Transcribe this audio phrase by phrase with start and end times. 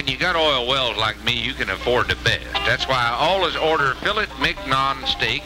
[0.00, 2.50] when you got oil wells like me, you can afford the best.
[2.64, 5.42] That's why I always order filet mignon steak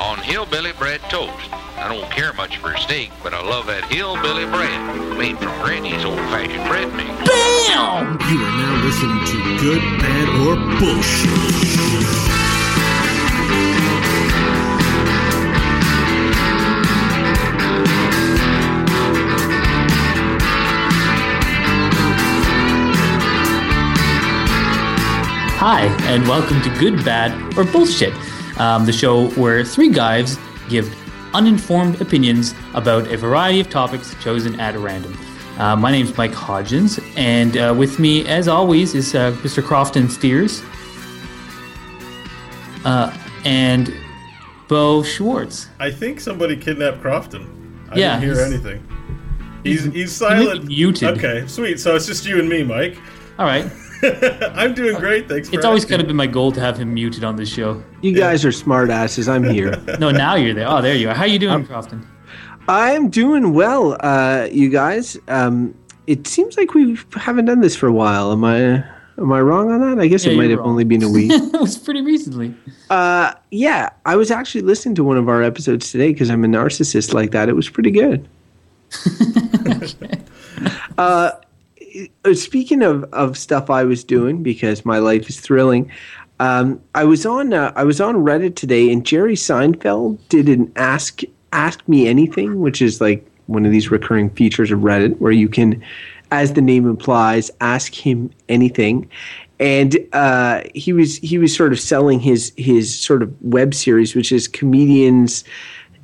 [0.00, 1.52] on hillbilly bread toast.
[1.76, 6.06] I don't care much for steak, but I love that hillbilly bread made from Granny's
[6.06, 7.10] old-fashioned bread mix.
[7.28, 8.18] Bam!
[8.32, 12.27] You are now listening to Good, Bad, or Bullshit.
[25.70, 28.14] Hi, and welcome to Good, Bad, or Bullshit,
[28.58, 30.38] um, the show where three guys
[30.70, 30.90] give
[31.34, 35.14] uninformed opinions about a variety of topics chosen at random.
[35.58, 39.62] Uh, my name is Mike Hodgins, and uh, with me, as always, is uh, Mr.
[39.62, 40.62] Crofton Steers
[42.86, 43.92] uh, and
[44.68, 45.68] Beau Schwartz.
[45.78, 47.88] I think somebody kidnapped Crofton.
[47.90, 48.88] I Yeah, didn't hear he's- anything.
[49.64, 50.64] He's he's he might silent.
[50.68, 51.18] muted.
[51.18, 51.78] Okay, sweet.
[51.78, 52.96] So it's just you and me, Mike.
[53.38, 53.70] All right,
[54.54, 55.28] I'm doing great.
[55.28, 55.48] Thanks.
[55.48, 55.90] For it's always asking.
[55.98, 57.82] kind of been my goal to have him muted on this show.
[58.02, 59.28] You guys are smart asses.
[59.28, 59.74] I'm here.
[59.98, 60.68] No, now you're there.
[60.68, 61.14] Oh, there you are.
[61.14, 62.06] How you doing, Crofton?
[62.68, 65.16] I'm doing well, uh, you guys.
[65.28, 65.74] Um,
[66.06, 68.30] it seems like we haven't done this for a while.
[68.32, 68.84] Am I
[69.18, 70.00] am I wrong on that?
[70.02, 70.68] I guess Yeah, it might have wrong.
[70.70, 71.32] only been a week.
[71.34, 72.54] it was pretty recently.
[72.90, 76.48] uh, yeah, I was actually listening to one of our episodes today because I'm a
[76.48, 77.48] narcissist like that.
[77.48, 78.28] It was pretty good.
[80.98, 81.30] uh,
[82.34, 85.90] speaking of, of stuff I was doing because my life is thrilling,
[86.40, 90.72] um, I was on uh, I was on Reddit today, and Jerry Seinfeld did an
[90.76, 91.22] ask
[91.52, 95.48] ask me anything, which is like one of these recurring features of Reddit where you
[95.48, 95.82] can,
[96.30, 99.10] as the name implies, ask him anything.
[99.58, 104.14] And uh, he was he was sort of selling his his sort of web series,
[104.14, 105.42] which is comedians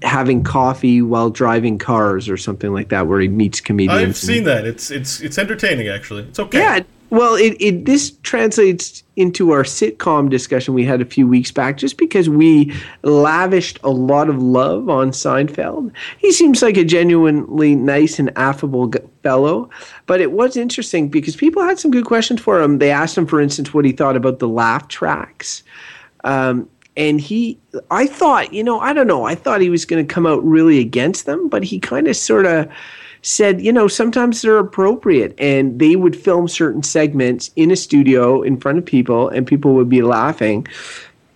[0.02, 3.98] having coffee while driving cars or something like that, where he meets comedians.
[4.00, 4.66] I've and- seen that.
[4.66, 6.22] It's it's it's entertaining actually.
[6.24, 6.58] It's okay.
[6.58, 11.52] yeah, well, it, it this translates into our sitcom discussion we had a few weeks
[11.52, 12.74] back, just because we
[13.04, 15.92] lavished a lot of love on Seinfeld.
[16.18, 19.70] He seems like a genuinely nice and affable g- fellow,
[20.06, 22.78] but it was interesting because people had some good questions for him.
[22.78, 25.62] They asked him, for instance, what he thought about the laugh tracks.
[26.24, 27.58] Um, and he,
[27.90, 30.44] I thought, you know, I don't know, I thought he was going to come out
[30.44, 32.68] really against them, but he kind of sort of
[33.22, 38.42] said, you know, sometimes they're appropriate and they would film certain segments in a studio
[38.42, 40.66] in front of people and people would be laughing.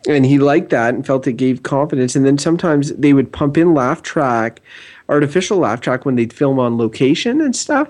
[0.07, 2.15] And he liked that and felt it gave confidence.
[2.15, 4.61] And then sometimes they would pump in laugh track,
[5.09, 7.89] artificial laugh track when they'd film on location and stuff.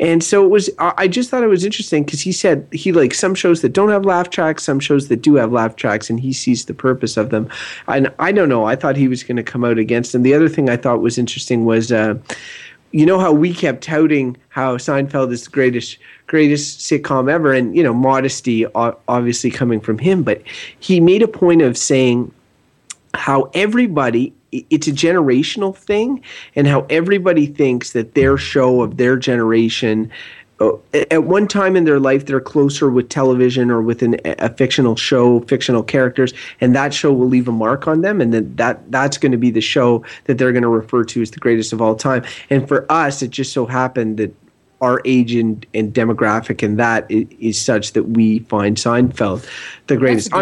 [0.00, 3.12] And so it was, I just thought it was interesting because he said he like
[3.12, 6.20] some shows that don't have laugh tracks, some shows that do have laugh tracks, and
[6.20, 7.48] he sees the purpose of them.
[7.88, 10.22] And I don't know, I thought he was going to come out against them.
[10.22, 12.16] The other thing I thought was interesting was, uh,
[12.90, 17.76] you know how we kept touting how Seinfeld is the greatest greatest sitcom ever, and
[17.76, 20.42] you know modesty obviously coming from him, but
[20.80, 22.32] he made a point of saying
[23.18, 26.22] how everybody it's a generational thing
[26.56, 30.10] and how everybody thinks that their show of their generation
[30.60, 30.72] uh,
[31.10, 34.96] at one time in their life they're closer with television or with an, a fictional
[34.96, 38.90] show fictional characters and that show will leave a mark on them and then that
[38.90, 41.72] that's going to be the show that they're going to refer to as the greatest
[41.72, 44.34] of all time and for us it just so happened that
[44.80, 49.46] our age and, and demographic and that is, is such that we find Seinfeld
[49.88, 50.32] the greatest.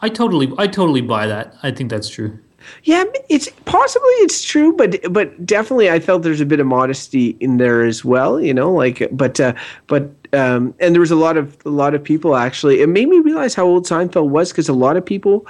[0.00, 1.54] I'm, totally, I totally buy that.
[1.62, 2.38] I think that's true.
[2.84, 7.36] Yeah, it's possibly it's true, but but definitely I felt there's a bit of modesty
[7.40, 8.40] in there as well.
[8.40, 9.54] You know, like but uh,
[9.86, 12.80] but um, and there was a lot of a lot of people actually.
[12.80, 15.46] It made me realize how old Seinfeld was because a lot of people,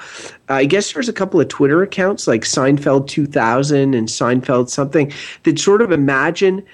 [0.49, 5.13] I guess there's a couple of Twitter accounts like Seinfeld 2000 and Seinfeld something
[5.45, 6.65] that sort of imagine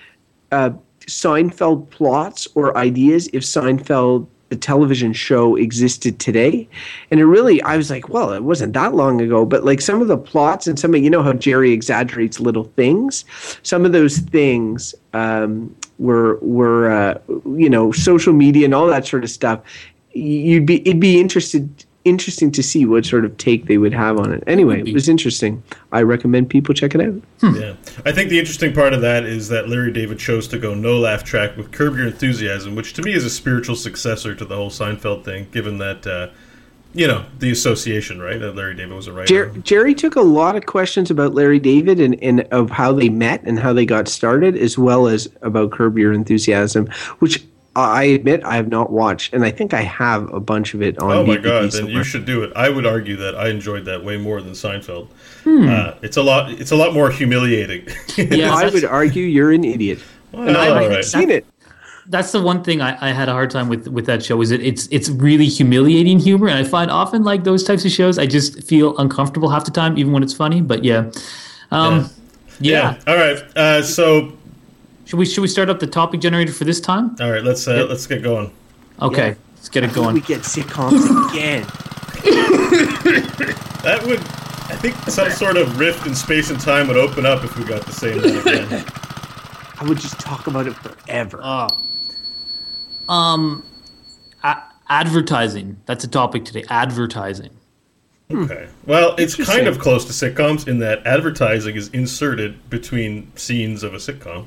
[0.52, 0.70] uh,
[1.00, 6.68] Seinfeld plots or ideas if Seinfeld the television show existed today.
[7.10, 10.00] And it really i was like well it wasn't that long ago but like some
[10.00, 13.24] of the plots and some of you know how jerry exaggerates little things?
[13.62, 17.18] Some of those things um, were were uh,
[17.56, 19.60] you know social media and all that sort of stuff
[20.12, 24.18] you'd be it'd be interested interesting to see what sort of take they would have
[24.18, 24.44] on it.
[24.46, 25.62] Anyway it was interesting.
[25.92, 27.14] I recommend people check it out.
[27.42, 27.74] Yeah,
[28.04, 30.98] I think the interesting part of that is that Larry David chose to go no
[30.98, 34.56] laugh track with Curb Your Enthusiasm, which to me is a spiritual successor to the
[34.56, 36.28] whole Seinfeld thing, given that uh,
[36.94, 38.38] you know the association, right?
[38.38, 39.26] That Larry David was a writer.
[39.26, 43.08] Jer- Jerry took a lot of questions about Larry David and, and of how they
[43.08, 46.86] met and how they got started, as well as about Curb Your Enthusiasm,
[47.18, 47.44] which
[47.76, 50.98] I admit I have not watched, and I think I have a bunch of it
[50.98, 51.10] on.
[51.12, 51.72] Oh my DVD god!
[51.72, 52.52] Then you should do it.
[52.54, 55.08] I would argue that I enjoyed that way more than Seinfeld.
[55.42, 55.68] Hmm.
[55.68, 56.50] Uh, it's a lot.
[56.52, 57.86] It's a lot more humiliating.
[58.16, 59.98] Yeah, I would argue you're an idiot,
[60.32, 61.04] Well, and I haven't right.
[61.04, 61.44] seen it.
[62.08, 64.50] that's the one thing I, I had a hard time with with that show is
[64.50, 68.18] that it's it's really humiliating humor, and I find often like those types of shows,
[68.18, 70.60] I just feel uncomfortable half the time, even when it's funny.
[70.60, 71.10] But yeah,
[71.72, 72.08] um,
[72.60, 72.98] yeah.
[73.06, 73.38] All right.
[73.56, 74.32] Uh, so,
[75.04, 77.16] Should we should we start up the topic generator for this time?
[77.20, 77.42] all right.
[77.44, 78.50] Let's uh, let's get going.
[79.02, 79.34] Okay, Yeah.
[79.56, 80.14] let's get it going.
[80.14, 81.66] We get sitcoms again.
[83.84, 87.44] That would, I think, some sort of rift in space and time would open up
[87.44, 88.84] if we got the same one again.
[89.78, 91.38] I would just talk about it forever.
[91.42, 91.68] Oh.
[93.12, 93.62] Um,
[94.42, 95.76] a- advertising.
[95.84, 96.64] That's a topic today.
[96.70, 97.50] Advertising.
[98.30, 98.68] Okay.
[98.86, 103.92] Well, it's kind of close to sitcoms in that advertising is inserted between scenes of
[103.92, 104.46] a sitcom.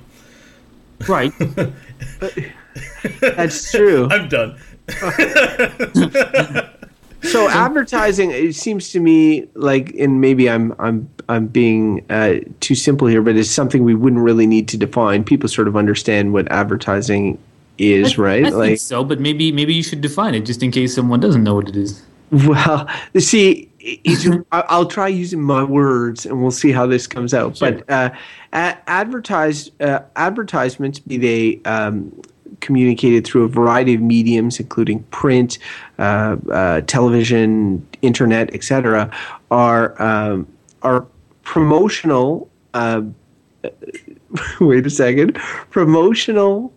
[1.08, 1.34] Right.
[3.20, 4.08] That's true.
[4.10, 4.58] I'm done.
[7.24, 12.76] So advertising, it seems to me like, and maybe I'm I'm I'm being uh, too
[12.76, 15.24] simple here, but it's something we wouldn't really need to define.
[15.24, 17.38] People sort of understand what advertising
[17.78, 18.46] is, right?
[18.46, 21.20] I like, think so, but maybe maybe you should define it just in case someone
[21.20, 22.04] doesn't know what it is.
[22.32, 27.58] Well, see, I- I'll try using my words, and we'll see how this comes out.
[27.58, 27.72] Sure.
[27.74, 28.10] But uh,
[28.52, 32.12] advertised uh, advertisements, be they um,
[32.60, 35.60] communicated through a variety of mediums, including print,
[36.00, 39.12] uh, uh, television, internet, etc.,
[39.52, 40.48] are um,
[40.82, 41.06] are
[41.44, 42.50] promotional.
[42.74, 43.04] Uh,
[44.60, 45.36] wait a second,
[45.70, 46.74] promotional.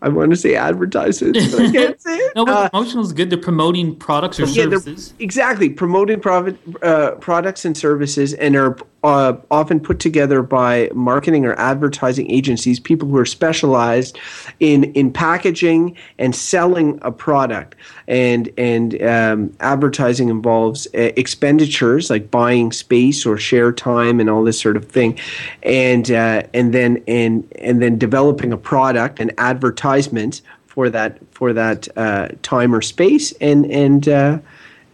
[0.00, 2.32] I want to say advertisements, but I can't say it.
[2.36, 3.30] No, but Uh, promotional is good.
[3.30, 5.12] They're promoting products or yeah, services.
[5.18, 11.46] exactly promoting profit, uh, products and services, and are uh, often put together by marketing
[11.46, 14.18] or advertising agencies, people who are specialized
[14.58, 17.76] in in packaging and selling a product.
[18.08, 24.42] And and um, advertising involves uh, expenditures like buying space or share time and all
[24.42, 25.18] this sort of thing,
[25.62, 31.52] and uh, and then and and then developing a product and advertisement for that for
[31.52, 34.38] that uh, time or space, and and uh,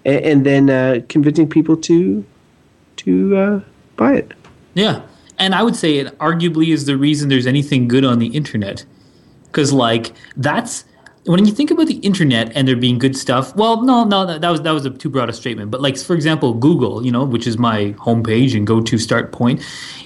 [0.05, 2.23] and then uh, convincing people to
[2.97, 3.62] to
[3.96, 4.32] buy it.
[4.75, 5.02] Yeah.
[5.38, 8.85] And I would say it arguably is the reason there's anything good on the internet.
[9.46, 10.85] Because, like, that's
[11.26, 13.55] when you think about the internet and there being good stuff.
[13.56, 15.70] Well, no, no, that, that was that was a too broad a statement.
[15.70, 19.32] But, like, for example, Google, you know, which is my homepage and go to start
[19.32, 19.64] point,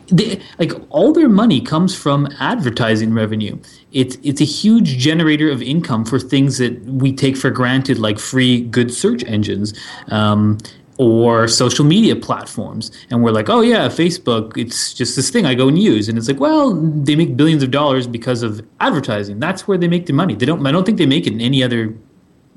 [0.09, 3.59] they, like, all their money comes from advertising revenue.
[3.93, 8.19] It's it's a huge generator of income for things that we take for granted, like
[8.19, 9.73] free good search engines.
[10.09, 10.59] Um,
[10.99, 15.55] or social media platforms and we're like oh yeah facebook it's just this thing i
[15.55, 19.39] go and use and it's like well they make billions of dollars because of advertising
[19.39, 21.41] that's where they make their money they don't i don't think they make it in
[21.41, 21.95] any other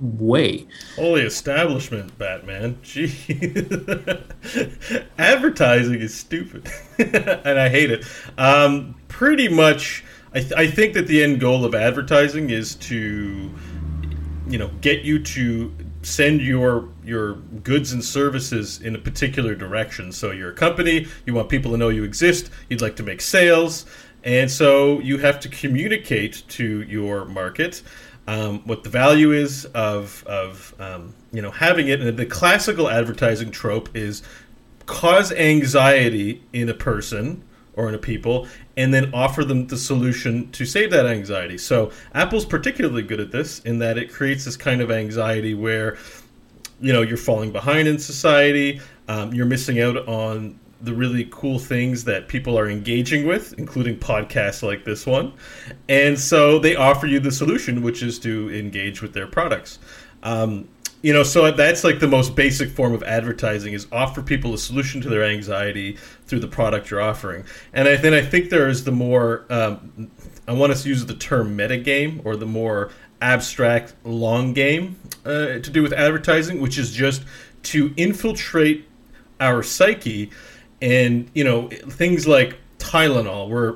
[0.01, 0.65] way
[0.95, 2.77] Holy establishment, Batman.
[2.83, 3.13] Gee.
[5.17, 6.67] Advertising is stupid.
[6.97, 8.05] and I hate it.
[8.37, 10.03] Um, pretty much,
[10.33, 13.51] I, th- I think that the end goal of advertising is to,
[14.47, 15.71] you know, get you to
[16.03, 20.11] send your your goods and services in a particular direction.
[20.11, 23.21] So you're a company, you want people to know you exist, you'd like to make
[23.21, 23.85] sales,
[24.23, 27.81] and so you have to communicate to your market
[28.27, 32.01] um, what the value is of of um, you know having it.
[32.01, 34.23] And the classical advertising trope is
[34.85, 37.43] cause anxiety in a person
[37.73, 38.47] or in a people
[38.81, 41.57] and then offer them the solution to save that anxiety.
[41.57, 45.97] So Apple's particularly good at this in that it creates this kind of anxiety where
[46.79, 51.59] you know you're falling behind in society, um, you're missing out on the really cool
[51.59, 55.31] things that people are engaging with, including podcasts like this one.
[55.87, 59.77] And so they offer you the solution, which is to engage with their products.
[60.23, 60.67] Um,
[61.03, 64.57] you know, so that's like the most basic form of advertising is offer people a
[64.57, 65.97] solution to their anxiety
[66.31, 67.43] through the product you're offering.
[67.73, 70.09] And I, then I think there is the more, um,
[70.47, 72.89] I want us to use the term metagame or the more
[73.21, 77.23] abstract long game uh, to do with advertising, which is just
[77.63, 78.87] to infiltrate
[79.41, 80.31] our psyche
[80.81, 83.75] and you know things like Tylenol where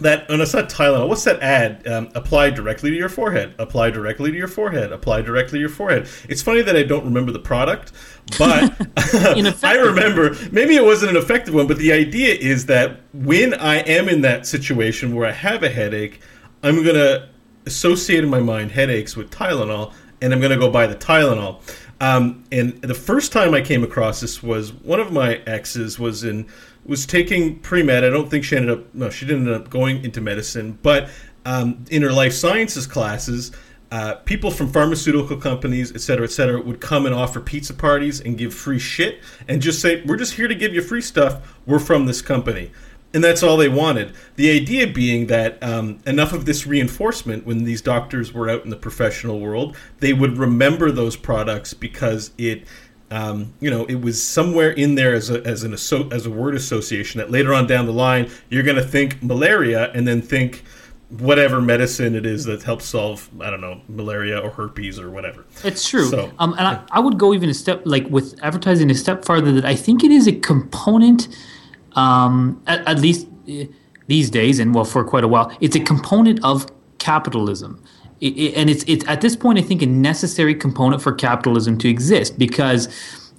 [0.00, 1.08] that and it's not Tylenol.
[1.08, 1.86] What's that ad?
[1.86, 3.54] Um, apply directly to your forehead.
[3.58, 4.92] Apply directly to your forehead.
[4.92, 6.08] Apply directly to your forehead.
[6.28, 7.92] It's funny that I don't remember the product,
[8.38, 8.74] but
[9.64, 10.36] I remember.
[10.50, 14.20] Maybe it wasn't an effective one, but the idea is that when I am in
[14.22, 16.20] that situation where I have a headache,
[16.62, 17.28] I'm gonna
[17.66, 21.60] associate in my mind headaches with Tylenol, and I'm gonna go buy the Tylenol.
[22.00, 26.24] Um, and the first time I came across this was one of my exes was
[26.24, 26.48] in
[26.84, 28.04] was taking pre med.
[28.04, 31.08] I don't think she ended up no, she didn't end up going into medicine, but
[31.44, 33.52] um, in her life sciences classes,
[33.90, 38.20] uh, people from pharmaceutical companies, et cetera, et cetera, would come and offer pizza parties
[38.20, 41.58] and give free shit and just say, "We're just here to give you free stuff.
[41.66, 42.70] We're from this company."
[43.14, 44.14] and that's all they wanted.
[44.36, 48.70] The idea being that um, enough of this reinforcement, when these doctors were out in
[48.70, 52.64] the professional world, they would remember those products because it,
[53.12, 56.30] um, you know, it was somewhere in there as a as an asso- as a
[56.30, 60.22] word association that later on down the line you're going to think malaria and then
[60.22, 60.62] think
[61.18, 65.44] whatever medicine it is that helps solve I don't know malaria or herpes or whatever.
[65.62, 66.06] It's true.
[66.06, 69.24] So- um, and I, I would go even a step like with advertising a step
[69.24, 71.28] farther that I think it is a component,
[71.92, 73.66] um, at, at least eh,
[74.06, 76.66] these days, and well for quite a while, it's a component of
[76.98, 77.82] capitalism.
[78.22, 81.76] I- I- and it's it's at this point I think a necessary component for capitalism
[81.78, 82.88] to exist because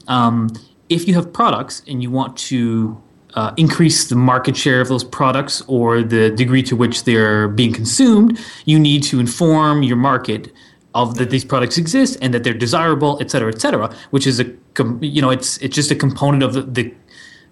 [0.08, 0.50] um,
[0.90, 3.02] if you have products and you want to
[3.36, 7.74] uh, increase the market share of those products or the degree to which they're being
[7.74, 10.52] consumed, you need to inform your market
[10.94, 13.92] of that these products exist and that they're desirable, et cetera, et cetera.
[14.12, 14.46] Which is a
[15.02, 16.94] you know it's it's just a component of the, the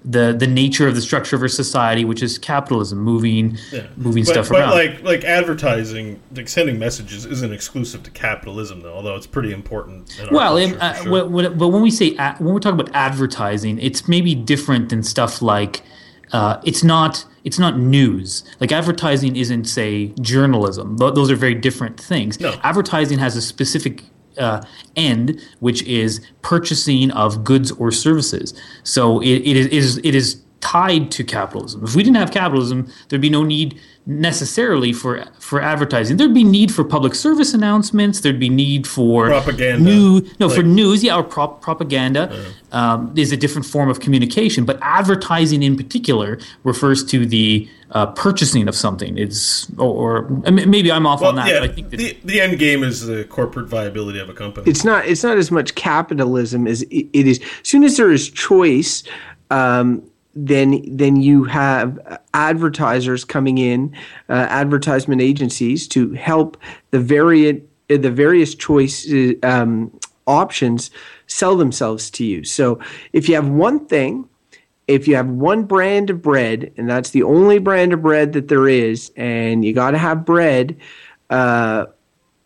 [0.03, 3.57] the the nature of the structure of our society, which is capitalism, moving
[3.95, 4.71] moving but, stuff but around.
[4.71, 10.19] like like advertising, like sending messages isn't exclusive to capitalism though, although it's pretty important.
[10.31, 11.49] Well, culture, uh, sure.
[11.51, 15.41] but when we say ad, when we're talking about advertising, it's maybe different than stuff
[15.41, 15.83] like
[16.31, 18.43] uh, it's not it's not news.
[18.59, 20.97] Like advertising isn't say journalism.
[20.97, 22.39] Th- those are very different things.
[22.39, 22.55] No.
[22.63, 24.03] Advertising has a specific
[24.37, 24.61] uh,
[24.95, 28.53] end, which is purchasing of goods or services.
[28.83, 31.83] So it, it is it is it is tied to capitalism.
[31.83, 36.17] If we didn't have capitalism, there'd be no need necessarily for for advertising.
[36.17, 38.21] There'd be need for public service announcements.
[38.21, 39.83] There'd be need for Propaganda.
[39.83, 41.03] new no for news.
[41.03, 44.65] Yeah, or prop, propaganda um, is a different form of communication.
[44.65, 49.17] But advertising in particular refers to the uh, purchasing of something.
[49.17, 51.47] It's or, or maybe I'm off well, on that.
[51.47, 54.33] yeah, but I think that, the the end game is the corporate viability of a
[54.33, 54.69] company.
[54.69, 58.11] it's not it's not as much capitalism as it, it is as soon as there
[58.11, 59.03] is choice
[59.51, 60.01] um,
[60.33, 63.93] then then you have advertisers coming in
[64.29, 66.57] uh, advertisement agencies to help
[66.91, 69.11] the variant the various choice
[69.43, 69.91] um,
[70.27, 70.91] options
[71.27, 72.79] sell themselves to you so
[73.11, 74.27] if you have one thing
[74.87, 78.47] if you have one brand of bread and that's the only brand of bread that
[78.47, 80.77] there is and you got to have bread
[81.29, 81.85] uh,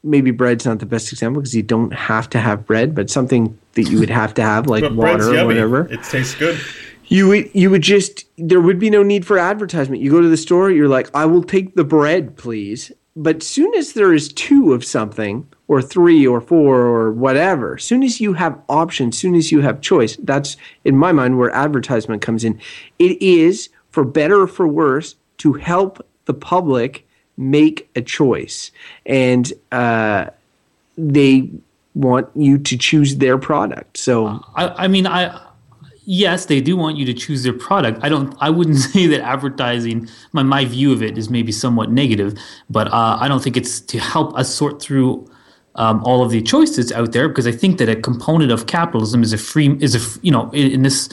[0.05, 3.57] maybe bread's not the best example because you don't have to have bread, but something
[3.73, 5.91] that you would have to have, like but water or whatever.
[5.91, 6.59] It tastes good.
[7.07, 10.01] You would you would just there would be no need for advertisement.
[10.01, 12.91] You go to the store, you're like, I will take the bread, please.
[13.15, 18.03] But soon as there is two of something, or three, or four, or whatever, soon
[18.03, 22.21] as you have options, soon as you have choice, that's in my mind where advertisement
[22.21, 22.59] comes in.
[22.99, 27.07] It is for better or for worse to help the public
[27.37, 28.71] make a choice,
[29.05, 30.27] and uh,
[30.97, 31.49] they
[31.93, 33.97] want you to choose their product.
[33.97, 35.41] So I, I mean, I
[36.05, 37.99] yes, they do want you to choose their product.
[38.03, 38.35] I don't.
[38.39, 40.07] I wouldn't say that advertising.
[40.31, 42.37] My my view of it is maybe somewhat negative,
[42.69, 45.29] but uh, I don't think it's to help us sort through.
[45.77, 49.23] Um, all of the choices out there, because I think that a component of capitalism
[49.23, 51.09] is a free is a you know in, in this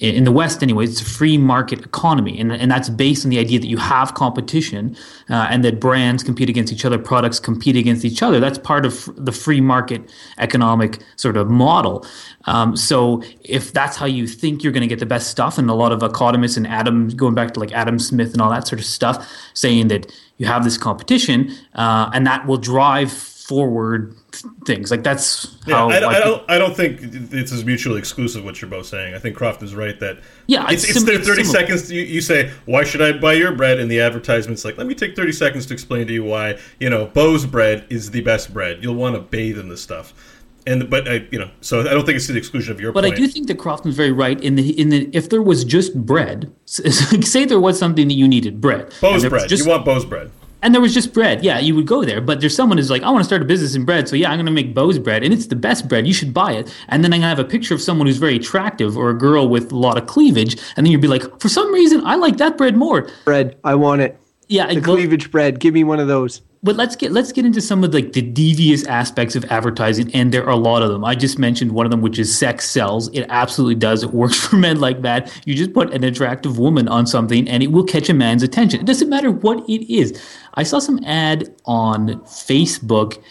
[0.00, 3.38] in the West anyway, it's a free market economy, and, and that's based on the
[3.38, 4.96] idea that you have competition
[5.28, 8.40] uh, and that brands compete against each other, products compete against each other.
[8.40, 12.06] That's part of the free market economic sort of model.
[12.46, 15.68] Um, so if that's how you think you're going to get the best stuff, and
[15.68, 18.66] a lot of economists and Adam going back to like Adam Smith and all that
[18.66, 24.14] sort of stuff, saying that you have this competition, uh, and that will drive forward
[24.64, 26.42] things like that's Yeah, how I, I don't.
[26.48, 27.00] I don't think
[27.32, 28.44] it's as mutually exclusive.
[28.44, 29.12] What you're both saying.
[29.12, 30.18] I think Croft is right that.
[30.46, 31.44] Yeah, it's, it's it's their 30 similar.
[31.66, 31.90] seconds.
[31.90, 34.94] You, you say, "Why should I buy your bread?" And the advertisement's like, "Let me
[34.94, 38.54] take 30 seconds to explain to you why you know Beau's bread is the best
[38.54, 38.78] bread.
[38.84, 40.14] You'll want to bathe in this stuff."
[40.64, 42.92] And but I, you know, so I don't think it's to the exclusion of your
[42.92, 43.14] But point.
[43.14, 45.96] I do think that Crofton's very right in the in the if there was just
[46.06, 49.48] bread, say there was something that you needed bread, Beau's bread.
[49.48, 50.30] just- you want Beau's bread.
[50.62, 52.20] And there was just bread, yeah, you would go there.
[52.20, 54.30] But there's someone who's like, I want to start a business in bread, so yeah,
[54.30, 56.06] I'm going to make Beau's bread, and it's the best bread.
[56.06, 56.74] You should buy it.
[56.88, 59.14] And then I'm going to have a picture of someone who's very attractive or a
[59.14, 62.16] girl with a lot of cleavage, and then you'd be like, for some reason, I
[62.16, 63.08] like that bread more.
[63.24, 64.18] bread, I want it.
[64.48, 65.60] Yeah, The it cleavage bread.
[65.60, 66.42] Give me one of those.
[66.62, 70.32] But let's get let's get into some of like the devious aspects of advertising and
[70.32, 71.04] there are a lot of them.
[71.04, 73.08] I just mentioned one of them which is sex sells.
[73.14, 74.02] It absolutely does.
[74.02, 75.32] It works for men like that.
[75.46, 78.80] You just put an attractive woman on something and it will catch a man's attention.
[78.80, 80.20] It doesn't matter what it is.
[80.54, 83.22] I saw some ad on facebook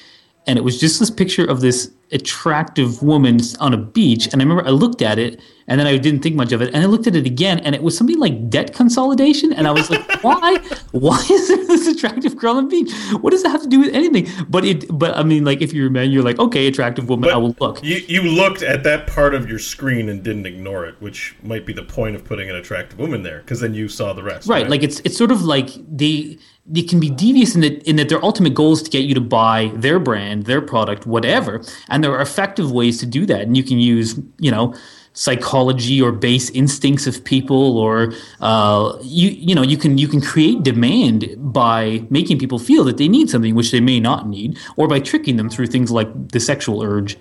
[0.50, 4.26] and it was just this picture of this attractive woman on a beach.
[4.26, 6.74] And I remember I looked at it and then I didn't think much of it.
[6.74, 9.54] And I looked at it again and it was something like debt consolidation.
[9.54, 10.58] And I was like, why?
[10.90, 12.92] Why is there this attractive girl on the beach?
[13.22, 14.28] What does that have to do with anything?
[14.50, 17.30] But it, but I mean, like if you're a man, you're like, okay, attractive woman,
[17.30, 17.84] But I will look.
[17.84, 21.68] You, you looked at that part of your screen and didn't ignore it, which might
[21.68, 24.50] be the point of putting an attractive woman there, because then you saw the rest.
[24.50, 26.40] Right, like it's it's sort of like they
[26.70, 29.14] they can be devious in that in that their ultimate goal is to get you
[29.16, 31.62] to buy their brand, their product, whatever.
[31.90, 33.42] And there are effective ways to do that.
[33.42, 34.76] And you can use, you know,
[35.14, 40.22] psychology or base instincts of people or uh, you you know you can you can
[40.22, 44.58] create demand by making people feel that they need something which they may not need
[44.78, 47.18] or by tricking them through things like the sexual urge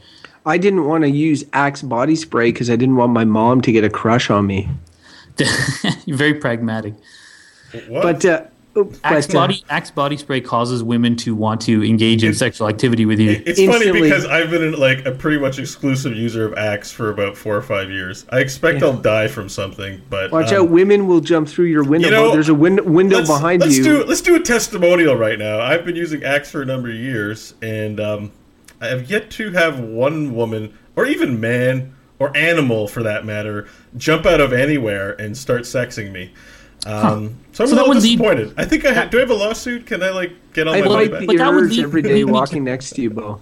[0.46, 3.72] I didn't want to use Axe body spray because I didn't want my mom to
[3.72, 4.68] get a crush on me.
[6.06, 6.94] You're very pragmatic
[7.88, 8.02] what?
[8.02, 8.44] But uh,
[9.04, 12.68] Axe but, uh, body Axe body spray causes women to want to engage in sexual
[12.68, 13.42] activity with you.
[13.46, 17.36] It's funny because I've been like a pretty much exclusive user of Axe for about
[17.36, 18.26] four or five years.
[18.30, 20.70] I expect I'll die from something, but Watch um, out!
[20.70, 22.08] Women will jump through your window.
[22.08, 23.84] you know, There's a win- window let's, behind let's you.
[23.84, 25.60] Do, let's do a testimonial right now.
[25.60, 28.32] I've been using Axe for a number of years, and um,
[28.80, 33.68] I have yet to have one woman, or even man, or animal for that matter,
[33.96, 36.32] jump out of anywhere and start sexing me.
[36.88, 38.54] Um, So I'm So a that little would lead- disappointed.
[38.56, 39.18] I think I ha- do.
[39.18, 39.86] I have a lawsuit.
[39.86, 41.20] Can I like get all I my money back?
[41.20, 43.40] the But that would lead- every day lead to- walking next to you, Beau.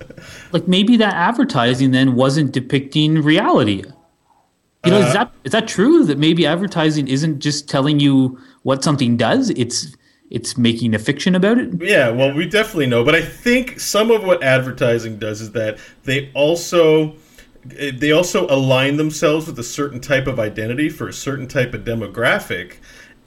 [0.52, 3.82] like maybe that advertising then wasn't depicting reality.
[4.84, 6.04] You know, Uh, is that is that true?
[6.04, 9.94] That maybe advertising isn't just telling you what something does; it's
[10.30, 11.70] it's making a fiction about it.
[11.80, 15.78] Yeah, well, we definitely know, but I think some of what advertising does is that
[16.04, 17.14] they also
[18.00, 21.82] they also align themselves with a certain type of identity for a certain type of
[21.82, 22.74] demographic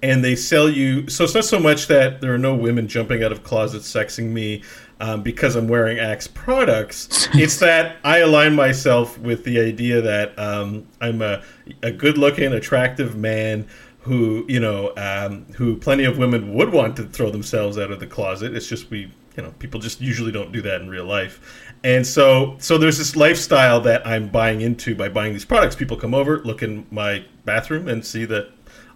[0.02, 3.24] and they sell you so it's not so much that there are no women jumping
[3.24, 4.64] out of closets sexing me
[5.02, 7.28] um, because i'm wearing axe products.
[7.34, 11.44] It's that i align myself with the idea that um, i'm a,
[11.84, 13.68] a good looking attractive man
[14.02, 18.00] who you know um, who plenty of women would want to throw themselves out of
[18.00, 18.56] the closet.
[18.56, 21.74] It's just we you know people just usually don't do that in real life.
[21.84, 24.96] And so so there's this lifestyle that i'm buying into.
[24.96, 28.50] By buying these products people come over look in my bathroom and see that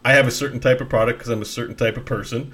[0.06, 2.54] i have a certain type of product because i'm a certain type of person.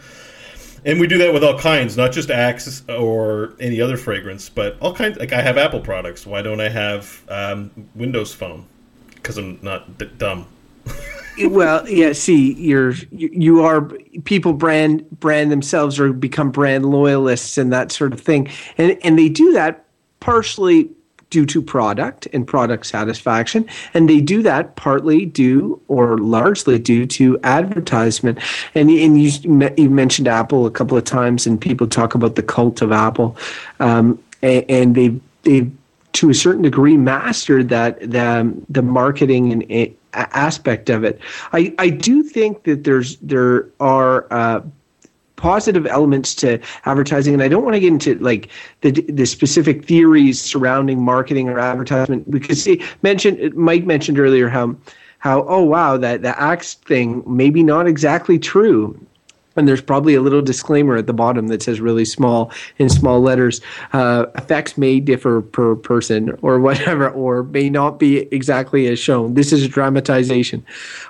[0.85, 4.77] And we do that with all kinds not just axe or any other fragrance but
[4.79, 6.25] all kinds like i have apple products.
[6.25, 8.65] Why don't i have um, windows phone?
[9.15, 10.47] Because i'm not d- dumb.
[11.47, 12.11] Well, yeah.
[12.13, 13.81] See, you're you, you are
[14.25, 19.17] people brand brand themselves or become brand loyalists and that sort of thing, and and
[19.17, 19.85] they do that
[20.19, 20.89] partially
[21.29, 27.05] due to product and product satisfaction, and they do that partly due or largely due
[27.05, 28.39] to advertisement.
[28.75, 29.31] And and you
[29.77, 33.37] you mentioned Apple a couple of times, and people talk about the cult of Apple,
[33.79, 35.69] um, and, and they they
[36.13, 41.19] to a certain degree mastered that the the marketing and aspect of it.
[41.53, 44.61] I, I do think that there's there are uh,
[45.39, 48.49] positive elements to advertising, and I don't want to get into like
[48.81, 54.75] the the specific theories surrounding marketing or advertisement because he mentioned Mike mentioned earlier how
[55.19, 58.99] how oh wow that the axe thing maybe not exactly true.
[59.55, 63.19] And there's probably a little disclaimer at the bottom that says really small in small
[63.19, 63.59] letters
[63.91, 69.33] uh, effects may differ per person or whatever or may not be exactly as shown.
[69.33, 70.63] This is a dramatization.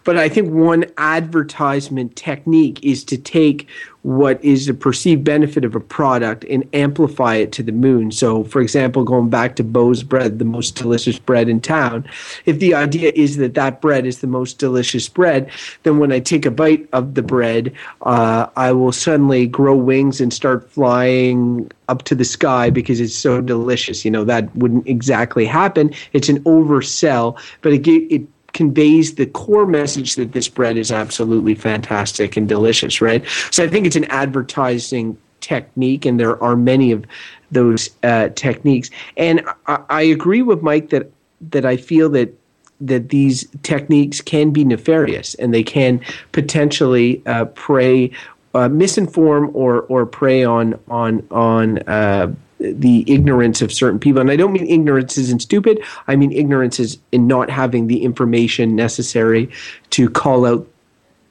[0.04, 3.68] But i think one advertisement technique is to take
[4.04, 8.12] what is the perceived benefit of a product and amplify it to the moon.
[8.12, 12.08] So, for example, going back to Beau's bread, the most delicious bread in town,
[12.46, 15.52] if the idea is that that bread is the most delicious bread,
[15.84, 20.22] then when I take a bite of the bread, uh, I will suddenly grow wings
[20.22, 24.06] and start flying up to the sky because it's so delicious.
[24.06, 25.94] You know, that wouldn't exactly happen.
[26.14, 28.22] It's an oversell, but it, it
[28.54, 33.24] conveys the core message that this bread is absolutely fantastic and delicious, right?
[33.52, 37.06] So I think it's an advertising technique, and there are many of
[37.52, 38.90] those uh, techniques.
[39.18, 41.12] And I, I agree with Mike that
[41.52, 42.34] that I feel that
[42.82, 46.00] that these techniques can be nefarious and they can
[46.32, 48.12] potentially uh, prey,
[48.54, 51.80] uh, misinform, or or prey on on on.
[51.80, 54.22] Uh, the ignorance of certain people.
[54.22, 55.82] And I don't mean ignorance isn't stupid.
[56.08, 59.50] I mean ignorance is in not having the information necessary
[59.91, 60.67] to call out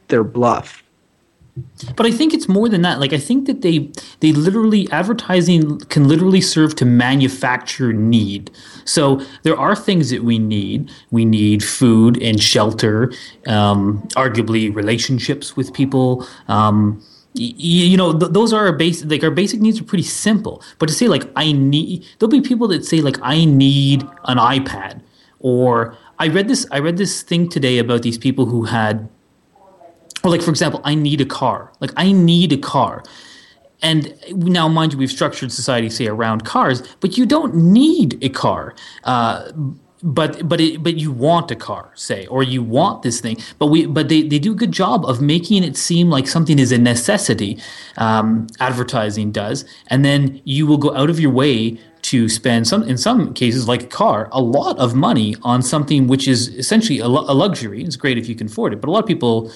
[0.09, 0.83] their bluff.
[1.97, 3.01] But I think it's more than that.
[3.01, 8.51] Like I think that they they literally advertising can literally serve to manufacture need.
[8.85, 10.91] So there are things that we need.
[11.11, 13.13] We need food and shelter,
[13.47, 16.27] um, arguably relationships with people.
[16.49, 17.03] Um,
[17.39, 20.63] you know th- those are our basic like our basic needs are pretty simple.
[20.79, 24.39] But to say like i need there'll be people that say like i need an
[24.39, 25.01] ipad.
[25.41, 29.09] Or i read this i read this thing today about these people who had
[30.25, 31.73] or like for example i need a car.
[31.81, 33.03] Like i need a car.
[33.81, 38.29] And now mind you we've structured society say around cars but you don't need a
[38.29, 38.75] car.
[39.05, 39.53] Uh,
[40.03, 43.37] but but it, but you want a car say or you want this thing.
[43.59, 46.59] But we but they, they do a good job of making it seem like something
[46.59, 47.61] is a necessity
[47.97, 49.65] um, advertising does.
[49.89, 53.67] And then you will go out of your way to spend some in some cases
[53.67, 57.83] like a car a lot of money on something which is essentially a, a luxury.
[57.83, 59.51] It's great if you can afford it but a lot of people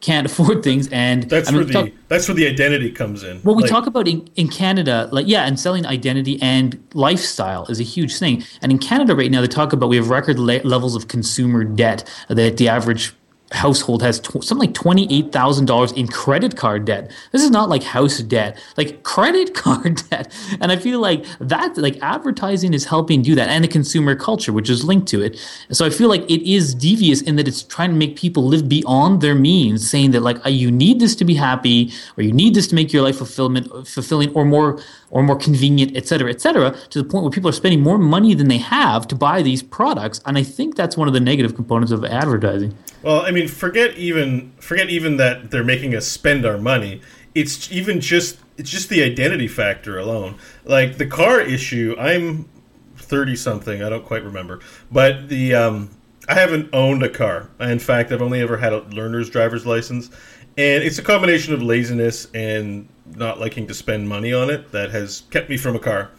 [0.00, 3.22] can't afford things and that's I mean, where the talk- that's where the identity comes
[3.24, 3.40] in.
[3.42, 7.66] well we Like, talk about in, in Canada, like yeah, and selling identity and lifestyle
[7.66, 8.44] is a huge thing.
[8.62, 11.64] And in Canada right now, they talk about we have record le- levels of consumer
[11.64, 13.12] debt that the average
[13.52, 17.10] household has tw- something like twenty eight thousand dollars in credit card debt.
[17.32, 20.32] This is not like house debt, like credit card debt.
[20.60, 24.52] And I feel like that, like advertising, is helping do that, and the consumer culture,
[24.52, 25.38] which is linked to it.
[25.70, 28.68] So I feel like it is devious in that it's trying to make people live
[28.68, 32.32] beyond their means, saying that like uh, you need this to be happy, or you
[32.32, 34.78] need this to make your life fulfillment fulfilling, or more
[35.10, 37.98] or more convenient, et cetera, et cetera, to the point where people are spending more
[37.98, 40.20] money than they have to buy these products.
[40.26, 42.76] And I think that's one of the negative components of advertising.
[43.02, 47.00] Well, I mean, forget even forget even that they're making us spend our money.
[47.34, 50.36] It's even just it's just the identity factor alone.
[50.64, 52.48] Like the car issue, I'm
[52.96, 53.82] thirty something.
[53.82, 55.90] I don't quite remember, but the um,
[56.28, 57.48] I haven't owned a car.
[57.60, 60.10] In fact, I've only ever had a learner's driver's license,
[60.56, 64.90] and it's a combination of laziness and not liking to spend money on it that
[64.90, 66.10] has kept me from a car.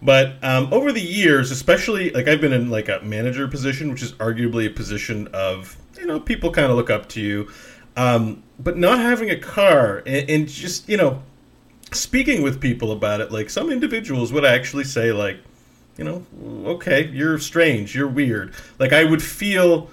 [0.00, 4.02] But um, over the years, especially like I've been in like a manager position, which
[4.02, 7.50] is arguably a position of you know people kind of look up to you.
[7.96, 11.22] Um, but not having a car and, and just you know
[11.92, 15.38] speaking with people about it, like some individuals would actually say like,
[15.96, 16.24] you know,
[16.70, 18.54] okay, you're strange, you're weird.
[18.78, 19.90] Like I would feel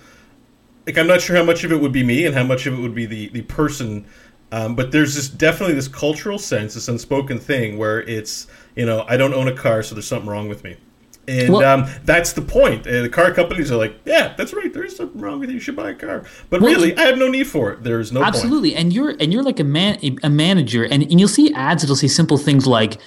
[0.86, 2.74] like I'm not sure how much of it would be me and how much of
[2.74, 4.06] it would be the the person.
[4.52, 9.06] Um, but there's this definitely this cultural sense, this unspoken thing where it's you know
[9.08, 10.78] I don't own a car, so there's something wrong with me,
[11.28, 12.86] and Well- um, that's the point.
[12.88, 15.56] Uh, the car companies are like, yeah, that's right, there is something wrong with you.
[15.56, 17.84] You should buy a car, but Well, really, I have no need for it.
[17.84, 18.36] There's no point.
[18.36, 21.82] Absolutely, and you're and you're like a man, a manager, and, and you'll see ads
[21.84, 22.98] that'll say simple things like,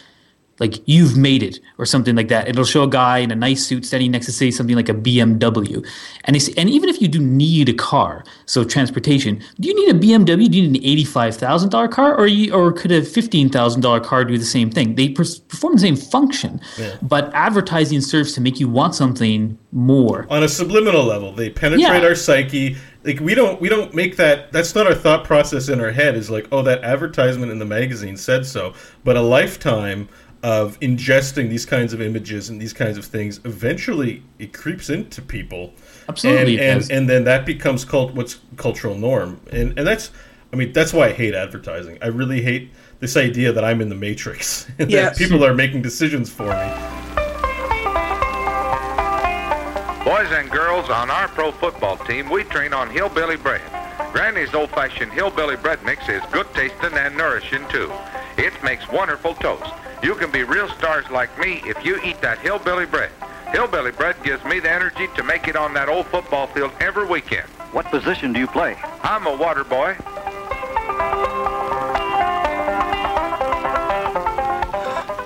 [0.59, 2.49] like you've made it or something like that.
[2.49, 4.95] It'll show a guy in a nice suit standing next to say something like a
[4.95, 5.87] BMW,
[6.25, 9.75] and they say, and even if you do need a car, so transportation, do you
[9.75, 10.51] need a BMW?
[10.51, 13.83] Do you need an eighty-five thousand dollar car, or you, or could a fifteen thousand
[13.83, 14.95] dollar car do the same thing?
[14.95, 16.61] They perform the same function,
[17.03, 20.27] but advertising serves to make you want something more.
[20.31, 22.09] on a subliminal level they penetrate Yeah.
[22.09, 25.79] our psyche like we don't we don't make that that's not our thought process in
[25.79, 28.73] our head is like oh that advertisement in the magazine said so
[29.05, 30.09] but a lifetime
[30.43, 35.21] of ingesting these kinds of images and these kinds of things eventually it creeps into
[35.21, 35.73] people
[36.09, 36.91] Absolutely, it and and, does.
[36.91, 40.11] and then that becomes cult what's cultural norm and and that's
[40.53, 42.71] i mean that's why i hate advertising i really hate
[43.01, 45.05] this idea that i'm in the matrix and Yeah.
[45.09, 46.73] that people are making decisions for me
[50.05, 53.61] Boys and girls, on our pro football team, we train on hillbilly bread.
[54.13, 57.93] Granny's old-fashioned hillbilly bread mix is good tasting and nourishing too.
[58.37, 59.73] It makes wonderful toast.
[60.03, 63.11] You can be real stars like me if you eat that hillbilly bread.
[63.51, 67.07] Hillbilly bread gives me the energy to make it on that old football field every
[67.07, 67.49] weekend.
[67.73, 68.77] What position do you play?
[69.03, 69.97] I'm a water boy.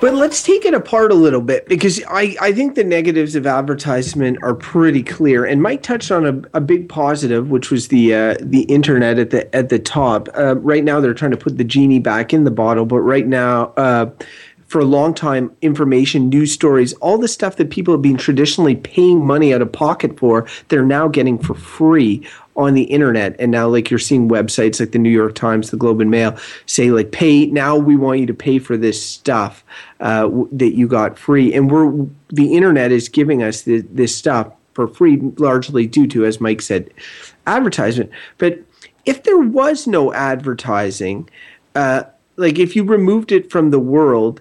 [0.03, 3.47] But let's take it apart a little bit because I, I think the negatives of
[3.47, 5.45] advertisement are pretty clear.
[5.45, 9.31] And Mike touched on a, a big positive, which was the uh, the internet at
[9.31, 10.29] the at the top.
[10.37, 13.29] Uh, right now, they're trying to put the genie back in the bottle, but right
[13.29, 13.67] now.
[13.77, 14.11] Uh,
[14.67, 18.75] for a long time, information, news stories, all the stuff that people have been traditionally
[18.75, 23.35] paying money out of pocket for, they're now getting for free on the internet.
[23.39, 26.37] And now, like, you're seeing websites like the New York Times, the Globe and Mail
[26.67, 29.65] say, like, pay, now we want you to pay for this stuff
[30.01, 31.53] uh, w- that you got free.
[31.55, 36.41] And we're, the internet is giving us this stuff for free, largely due to, as
[36.41, 36.91] Mike said,
[37.47, 38.11] advertisement.
[38.39, 38.61] But
[39.05, 41.29] if there was no advertising,
[41.75, 42.05] uh,
[42.37, 44.41] like if you removed it from the world,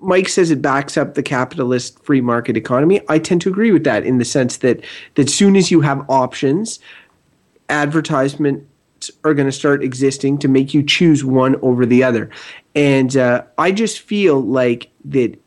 [0.00, 3.00] Mike says it backs up the capitalist free market economy.
[3.08, 6.04] I tend to agree with that in the sense that that soon as you have
[6.08, 6.80] options,
[7.68, 12.30] advertisements are going to start existing to make you choose one over the other.
[12.74, 15.38] And uh, I just feel like that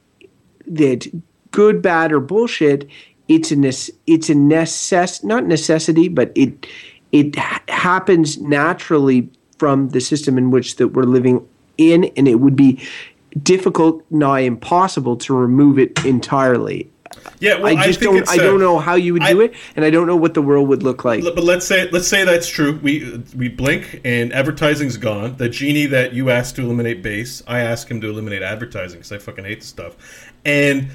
[0.67, 1.08] that
[1.51, 2.88] good, bad, or bullshit.
[3.28, 6.67] It's a nece- it's a necess not necessity, but it
[7.12, 11.47] it ha- happens naturally from the system in which that we're living
[11.78, 12.86] in, and it would be
[13.41, 16.91] difficult, nigh impossible, to remove it entirely.
[17.39, 18.30] Yeah, well, I just think don't.
[18.30, 20.41] I don't know how you would I- do it, and I don't know what the
[20.41, 21.24] world would look like.
[21.24, 22.80] But let's say let's say that's true.
[22.82, 25.38] We we blink and advertising's gone.
[25.38, 29.12] The genie that you asked to eliminate base, I asked him to eliminate advertising because
[29.12, 29.95] I fucking hate the stuff.
[30.43, 30.89] And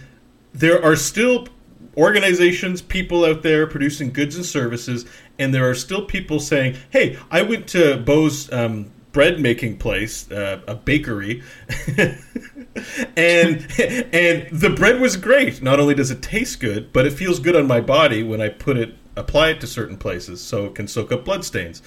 [0.52, 1.48] there are still
[1.96, 5.06] organizations, people out there producing goods and services,
[5.38, 10.30] and there are still people saying, "Hey, I went to Beau's um, bread making place,
[10.30, 11.42] uh, a bakery."
[13.16, 15.62] and and the bread was great.
[15.62, 18.48] Not only does it taste good, but it feels good on my body when I
[18.48, 21.82] put it apply it to certain places so it can soak up blood stains.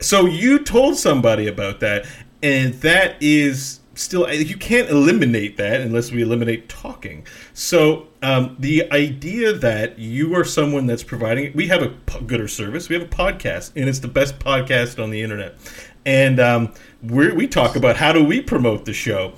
[0.00, 2.06] So you told somebody about that,
[2.42, 7.26] and that is still you can't eliminate that unless we eliminate talking.
[7.52, 12.88] So um, the idea that you are someone that's providing we have a gooder service,
[12.88, 15.56] we have a podcast, and it's the best podcast on the internet,
[16.04, 19.32] and um, we talk about how do we promote the show.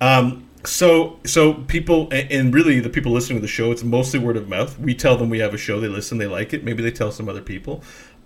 [0.00, 4.18] Um, so so people and and really the people listening to the show it's mostly
[4.18, 4.78] word of mouth.
[4.78, 6.64] We tell them we have a show they listen they like it.
[6.64, 7.82] Maybe they tell some other people.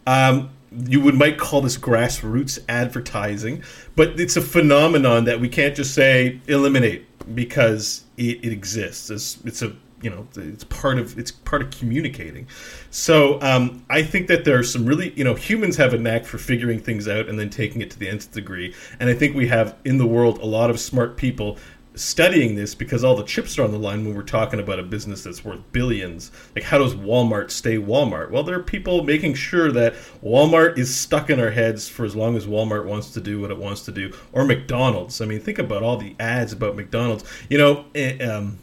[0.06, 0.50] Um,
[0.86, 3.62] you would might call this grassroots advertising
[3.96, 9.10] but it's a phenomenon that we can't just say eliminate because it, it exists.
[9.10, 9.72] It's, it's a
[10.02, 12.46] you know it's part of it's part of communicating
[12.90, 16.24] so um, i think that there are some really you know humans have a knack
[16.24, 19.34] for figuring things out and then taking it to the nth degree and i think
[19.34, 21.58] we have in the world a lot of smart people
[21.94, 24.82] studying this because all the chips are on the line when we're talking about a
[24.82, 26.30] business that's worth billions.
[26.54, 28.30] Like, how does Walmart stay Walmart?
[28.30, 32.14] Well, there are people making sure that Walmart is stuck in our heads for as
[32.16, 35.20] long as Walmart wants to do what it wants to do, or McDonald's.
[35.20, 37.24] I mean, think about all the ads about McDonald's.
[37.48, 38.58] You know, eh, um,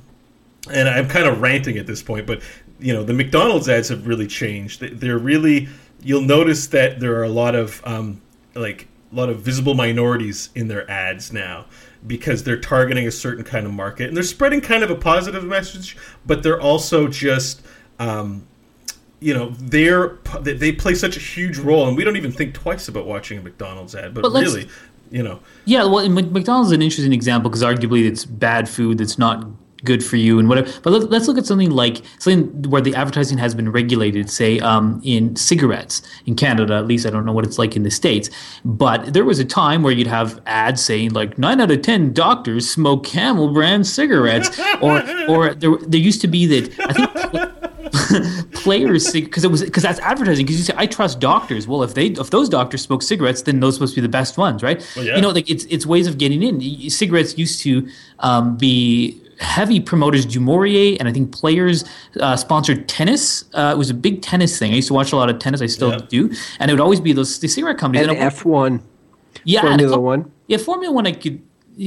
[0.72, 2.42] and I'm kind of ranting at this point, but
[2.80, 4.80] you know, the McDonald's ads have really changed.
[4.82, 5.68] They- They're really,
[6.04, 8.22] you'll notice that there are a lot of um,
[8.56, 11.66] like a lot of visible minorities in their ads now
[12.06, 15.44] because they're targeting a certain kind of market and they're spreading kind of a positive
[15.44, 17.62] message, but they're also just.
[18.00, 18.44] Um,
[19.20, 22.54] you know they're they- they play such a huge role, and we don't even think
[22.54, 24.14] twice about watching a McDonald's ad.
[24.14, 24.70] But, But really,
[25.10, 29.18] you know, Yeah, well, McDonald's is an interesting example because arguably it's bad food that's
[29.18, 29.44] not
[29.84, 30.72] good for you and whatever.
[30.82, 34.60] But let, let's look at something like something where the advertising has been regulated, say
[34.60, 36.76] um, in cigarettes in Canada.
[36.76, 38.30] At least I don't know what it's like in the states.
[38.66, 42.14] But there was a time where you'd have ads saying like nine out of ten
[42.14, 47.54] doctors smoke Camel brand cigarettes, or or there there used to be that I think.
[48.54, 51.68] players because it was because that's advertising because you say I trust doctors.
[51.68, 54.38] Well, if they if those doctors smoke cigarettes, then those supposed to be the best
[54.38, 54.86] ones, right?
[54.96, 55.16] Well, yeah.
[55.16, 56.90] You know, like it's it's ways of getting in.
[56.90, 57.88] Cigarettes used to
[58.20, 60.26] um, be heavy promoters.
[60.26, 61.84] Du Maurier and I think Player's
[62.20, 63.46] uh, sponsored tennis.
[63.54, 64.72] Uh, it was a big tennis thing.
[64.74, 65.62] I used to watch a lot of tennis.
[65.62, 66.00] I still Yeah.
[66.10, 68.08] do, and it would always be those the cigarette companies.
[68.08, 68.82] and F one,
[69.44, 70.32] yeah, Formula couple- One.
[70.48, 71.42] Yeah, Formula One, I could.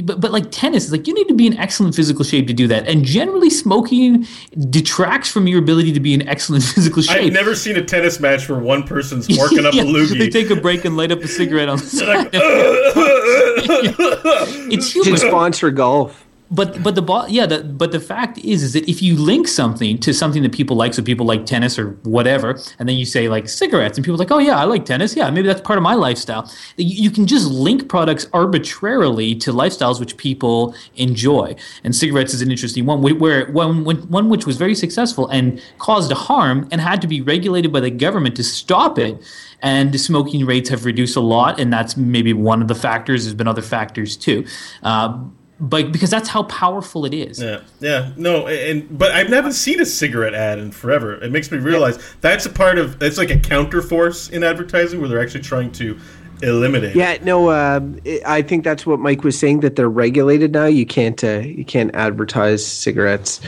[0.05, 2.53] But, but like tennis, it's like you need to be in excellent physical shape to
[2.53, 2.87] do that.
[2.87, 4.25] And generally, smoking
[4.69, 7.25] detracts from your ability to be in excellent physical shape.
[7.25, 10.17] I've never seen a tennis match where one person's working up Yeah, a loogie.
[10.17, 12.29] They take a break and light up a cigarette on the side.
[14.73, 16.25] it's should sponsor golf.
[16.53, 19.99] But but the yeah, the, but the fact is is that if you link something
[19.99, 23.29] to something that people like, so people like tennis or whatever, and then you say
[23.29, 25.77] like cigarettes, and people are like, oh yeah, I like tennis, yeah, maybe that's part
[25.77, 26.51] of my lifestyle.
[26.77, 32.43] You, you can just link products arbitrarily to lifestyles which people enjoy, and cigarettes is
[32.43, 37.01] an interesting one, where one one which was very successful and caused harm and had
[37.03, 39.23] to be regulated by the government to stop it.
[39.63, 43.25] And the smoking rates have reduced a lot, and that's maybe one of the factors.
[43.25, 44.47] There's been other factors too.
[44.83, 45.23] Uh,
[45.61, 47.41] but because that's how powerful it is.
[47.41, 51.15] Yeah, yeah, no, and but I've never seen a cigarette ad in forever.
[51.23, 55.09] It makes me realize that's a part of it's like a counterforce in advertising where
[55.09, 55.99] they're actually trying to
[56.43, 56.97] eliminate.
[56.97, 60.65] Yeah, no, um, I- I think that's what Mike was saying that they're regulated now.
[60.65, 63.41] You can't uh, you can't advertise cigarettes,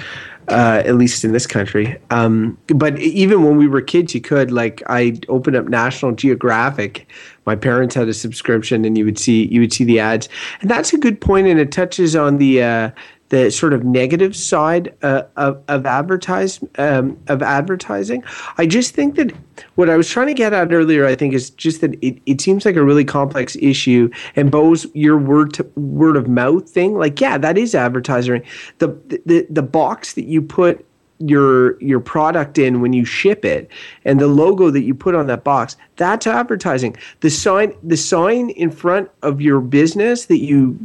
[0.53, 1.99] uh, at least in this country.
[2.11, 4.51] Um, but even when we were kids, you could.
[4.53, 7.09] Like I opened up National Geographic.
[7.47, 10.29] My parents had a subscription, and you would see you would see the ads,
[10.61, 12.62] and that's a good point, and it touches on the.
[12.62, 12.91] Uh,
[13.33, 18.23] the sort of negative side uh, of of advertise um, of advertising.
[18.59, 19.33] I just think that
[19.77, 22.42] what I was trying to get at earlier, I think, is just that it, it
[22.42, 24.11] seems like a really complex issue.
[24.37, 28.42] And Beau's your word to word of mouth thing, like yeah, that is advertising.
[28.81, 28.88] The
[29.25, 30.85] the the box that you put
[31.18, 33.71] your your product in when you ship it
[34.05, 38.51] and the logo that you put on that box that's advertising the sign the sign
[38.51, 40.77] in front of your business that you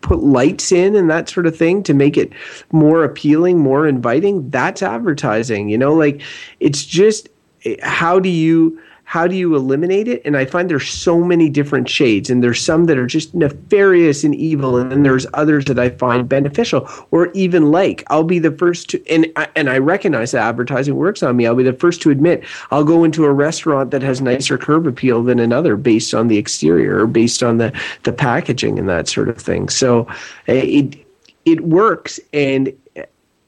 [0.00, 2.32] put lights in and that sort of thing to make it
[2.72, 5.68] more appealing, more inviting, that's advertising.
[5.68, 6.22] You know, like
[6.60, 7.28] it's just
[7.64, 10.22] eh, how do you how do you eliminate it?
[10.24, 14.22] And I find there's so many different shades, and there's some that are just nefarious
[14.22, 18.04] and evil, and then there's others that I find beneficial or even like.
[18.06, 21.44] I'll be the first to, and I, and I recognize that advertising works on me.
[21.44, 24.86] I'll be the first to admit I'll go into a restaurant that has nicer curb
[24.86, 29.08] appeal than another based on the exterior or based on the the packaging and that
[29.08, 29.70] sort of thing.
[29.70, 30.06] So
[30.46, 31.06] eh, it
[31.46, 32.72] it works and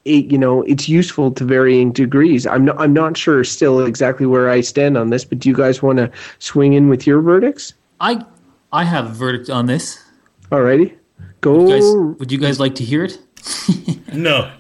[0.05, 2.47] it, you know it's useful to varying degrees.
[2.47, 5.55] I'm not I'm not sure still exactly where I stand on this, but do you
[5.55, 7.75] guys want to swing in with your verdicts?
[8.01, 8.25] I
[8.73, 10.03] I have a verdict on this.
[10.51, 10.97] Alrighty,
[11.41, 11.63] go.
[11.63, 13.19] Would you guys, would you guys like to hear it?
[14.13, 14.51] No.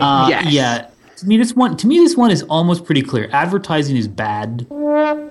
[0.00, 0.52] Uh, Yes.
[0.52, 0.86] Yeah.
[1.16, 1.76] To me, this one.
[1.76, 3.28] To me, this one is almost pretty clear.
[3.32, 4.66] Advertising is bad.
[4.70, 5.26] Yeah,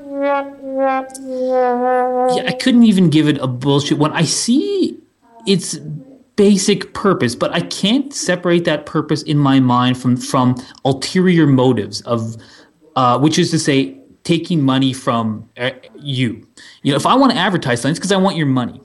[2.48, 4.12] I couldn't even give it a bullshit one.
[4.12, 5.00] I see
[5.48, 5.80] its
[6.40, 12.00] basic purpose, but I can't separate that purpose in my mind from from ulterior motives
[12.04, 12.38] of,
[12.96, 16.48] uh, which is to say, taking money from uh, you.
[16.82, 18.80] You know, if I want to advertise something, it's because I want your money.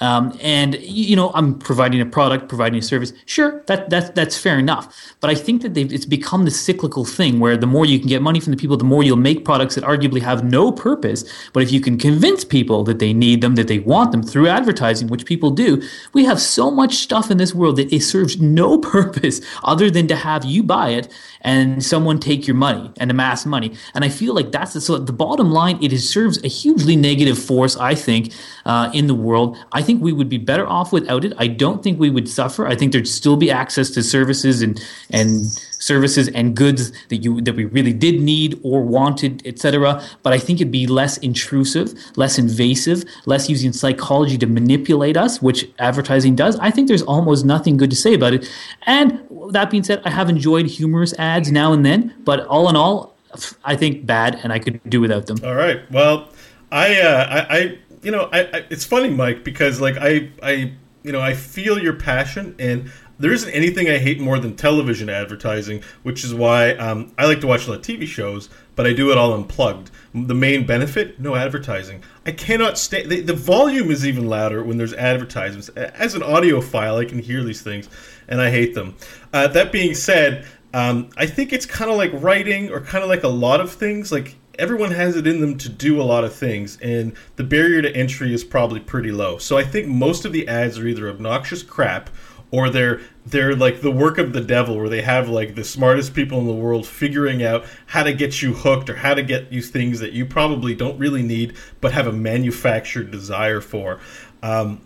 [0.00, 3.12] Um, and you know, I'm providing a product, providing a service.
[3.24, 4.94] Sure, that that that's fair enough.
[5.20, 8.20] But I think that it's become the cyclical thing where the more you can get
[8.20, 11.24] money from the people, the more you'll make products that arguably have no purpose.
[11.52, 14.48] But if you can convince people that they need them, that they want them through
[14.48, 15.82] advertising, which people do,
[16.12, 20.06] we have so much stuff in this world that it serves no purpose other than
[20.08, 21.08] to have you buy it
[21.46, 23.72] and someone take your money and amass money.
[23.94, 25.78] And I feel like that's the, so the bottom line.
[25.82, 28.32] It serves a hugely negative force, I think,
[28.64, 29.56] uh, in the world.
[29.72, 31.32] I think we would be better off without it.
[31.38, 32.66] I don't think we would suffer.
[32.66, 35.46] I think there'd still be access to services and and
[35.78, 40.02] services and goods that you that we really did need or wanted, etc.
[40.22, 45.40] But I think it'd be less intrusive, less invasive, less using psychology to manipulate us,
[45.40, 46.58] which advertising does.
[46.58, 48.50] I think there's almost nothing good to say about it.
[48.86, 52.76] And that being said, I have enjoyed humorous ads now and then, but all in
[52.76, 53.16] all,
[53.64, 55.38] I think bad, and I could do without them.
[55.44, 55.80] All right.
[55.90, 56.28] Well,
[56.72, 60.72] I, uh, I, I, you know, I, I, it's funny, Mike, because like I, I,
[61.02, 62.88] you know, I feel your passion, and
[63.18, 67.40] there isn't anything I hate more than television advertising, which is why um, I like
[67.40, 69.90] to watch a lot of TV shows, but I do it all unplugged.
[70.14, 72.04] The main benefit: no advertising.
[72.24, 73.04] I cannot stay.
[73.04, 75.68] The, the volume is even louder when there's advertisements.
[75.70, 77.88] As an audiophile, I can hear these things,
[78.28, 78.94] and I hate them.
[79.32, 83.10] Uh, that being said, um, I think it's kind of like writing, or kind of
[83.10, 84.12] like a lot of things.
[84.12, 87.82] Like everyone has it in them to do a lot of things, and the barrier
[87.82, 89.38] to entry is probably pretty low.
[89.38, 92.10] So I think most of the ads are either obnoxious crap,
[92.50, 96.14] or they're they're like the work of the devil, where they have like the smartest
[96.14, 99.52] people in the world figuring out how to get you hooked or how to get
[99.52, 104.00] you things that you probably don't really need, but have a manufactured desire for.
[104.42, 104.80] Um,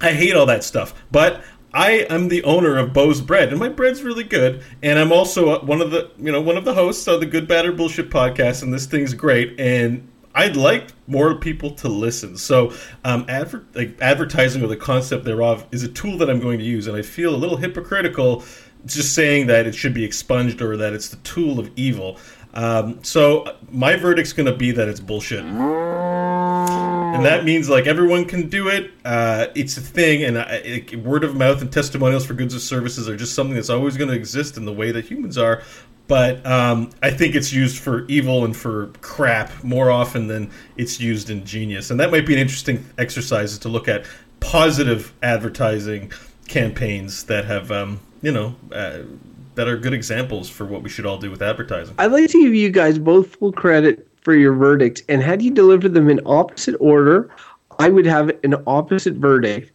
[0.00, 1.42] I hate all that stuff, but
[1.74, 4.62] I am the owner of Beau's Bread, and my bread's really good.
[4.80, 7.26] And I'm also uh, one of the, you know, one of the hosts of the
[7.26, 9.58] Good Bad or Bullshit podcast, and this thing's great.
[9.58, 12.36] And I'd like more people to listen.
[12.36, 12.72] So,
[13.04, 16.64] um, adver- like advertising or the concept thereof is a tool that I'm going to
[16.64, 18.44] use, and I feel a little hypocritical
[18.86, 22.18] just saying that it should be expunged or that it's the tool of evil.
[22.52, 25.44] Um, so, my verdict's going to be that it's bullshit
[27.14, 28.90] and that means like everyone can do it.
[29.04, 33.08] Uh, it's a thing, and it, word of mouth and testimonials for goods or services
[33.08, 35.62] are just something that's always going to exist in the way that humans are.
[36.06, 41.00] But um, I think it's used for evil and for crap more often than it's
[41.00, 44.04] used in genius, and that might be an interesting exercise is to look at
[44.40, 46.12] positive advertising
[46.48, 48.54] campaigns that have, um, you know.
[48.72, 49.02] Uh,
[49.54, 51.94] that are good examples for what we should all do with advertising.
[51.98, 55.02] I'd like to give you guys both full credit for your verdict.
[55.08, 57.30] and had you delivered them in opposite order,
[57.78, 59.70] I would have an opposite verdict.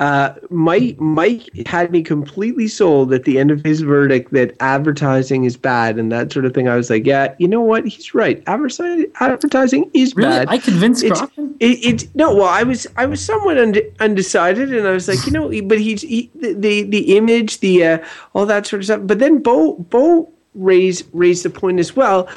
[0.00, 5.44] Uh, Mike Mike had me completely sold at the end of his verdict that advertising
[5.44, 6.68] is bad and that sort of thing.
[6.68, 7.86] I was like, yeah, you know what?
[7.86, 8.42] He's right.
[8.48, 10.48] Advertising advertising is Really, bad.
[10.50, 11.54] I convinced It's- Crofton.
[11.60, 12.34] It, it's no.
[12.34, 15.78] Well, I was I was somewhat und- undecided, and I was like, you know, but
[15.78, 17.98] he's he, the, the the image, the uh,
[18.34, 19.00] all that sort of stuff.
[19.04, 22.28] But then Beau Beau raised raised the point as well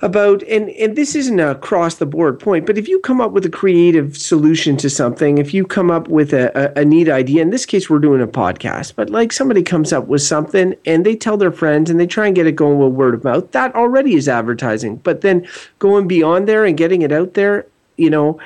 [0.00, 3.32] about and and this isn't a across the board point but if you come up
[3.32, 7.08] with a creative solution to something if you come up with a, a, a neat
[7.08, 10.74] idea in this case we're doing a podcast but like somebody comes up with something
[10.86, 13.24] and they tell their friends and they try and get it going with word of
[13.24, 14.96] mouth that already is advertising.
[14.96, 15.46] But then
[15.78, 18.38] going beyond there and getting it out there you know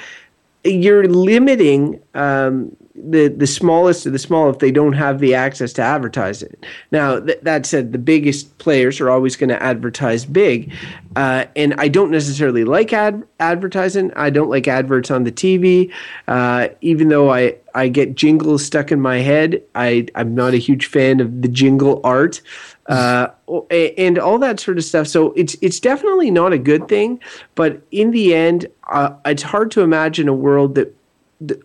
[0.64, 5.72] you're limiting um, the the smallest of the small if they don't have the access
[5.74, 6.64] to advertise it.
[6.90, 10.72] Now th- that said, the biggest players are always going to advertise big,
[11.16, 14.12] uh, and I don't necessarily like ad- advertising.
[14.14, 15.90] I don't like adverts on the TV,
[16.28, 19.62] uh, even though I I get jingles stuck in my head.
[19.74, 22.42] I I'm not a huge fan of the jingle art.
[22.86, 23.28] Uh,
[23.70, 25.06] and all that sort of stuff.
[25.06, 27.20] So it's it's definitely not a good thing.
[27.54, 30.94] But in the end, uh, it's hard to imagine a world that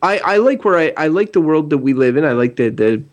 [0.01, 2.25] I, I like where I, I like the world that we live in.
[2.25, 3.03] I like the the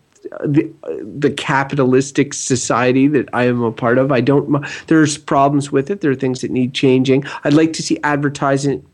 [0.43, 0.71] the,
[1.03, 4.11] the capitalistic society that I am a part of.
[4.11, 4.65] I don't.
[4.87, 6.01] There's problems with it.
[6.01, 7.25] There are things that need changing.
[7.43, 8.85] I'd like to see advertising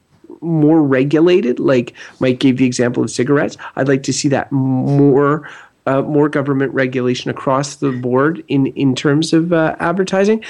[0.42, 1.60] more regulated.
[1.60, 3.58] Like Mike gave the example of cigarettes.
[3.76, 5.50] I'd like to see that more.
[5.88, 10.44] Uh, more government regulation across the board in in terms of uh, advertising,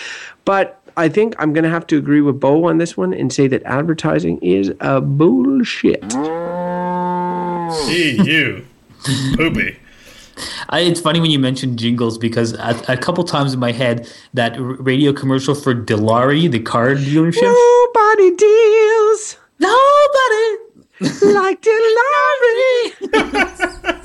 [0.44, 3.32] but I think I'm going to have to agree with Beau on this one and
[3.32, 6.04] say that advertising is a bullshit.
[7.88, 8.66] Gee, you.
[9.36, 9.78] Poopy.
[10.70, 14.10] I, it's funny when you mention jingles because a, a, couple times in my head
[14.34, 17.42] that radio commercial for Dilawri, the car dealership.
[17.42, 19.38] Nobody deals.
[19.60, 20.58] Nobody
[21.34, 22.98] like Dilawri.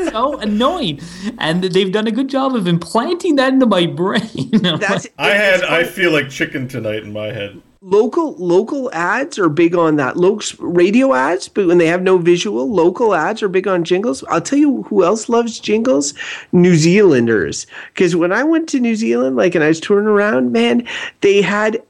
[0.11, 1.01] so annoying,
[1.39, 4.51] and they've done a good job of implanting that into my brain.
[4.53, 5.63] That's, I had.
[5.63, 10.17] I feel like chicken tonight in my head local local ads are big on that.
[10.17, 14.25] Local radio ads, but when they have no visual, local ads are big on jingles.
[14.29, 16.15] I'll tell you who else loves jingles:
[16.53, 17.67] New Zealanders.
[17.93, 20.87] Because when I went to New Zealand, like, and I was touring around, man,
[21.21, 21.83] they had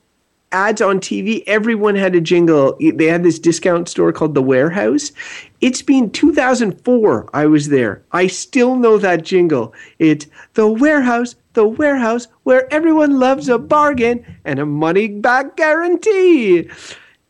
[0.52, 1.42] ads on TV.
[1.46, 2.76] Everyone had a jingle.
[2.80, 5.12] They had this discount store called the Warehouse.
[5.60, 7.28] It's been 2004.
[7.34, 8.02] I was there.
[8.12, 9.74] I still know that jingle.
[9.98, 16.68] It's the Warehouse the warehouse where everyone loves a bargain and a money back guarantee.